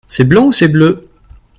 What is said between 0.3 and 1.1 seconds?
ou c’est bleu?